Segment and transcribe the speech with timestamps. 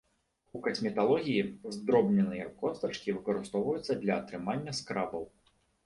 [0.59, 1.43] У касметалогіі
[1.77, 5.23] здробненыя костачкі выкарыстоўваюцца для атрымання скрабаў.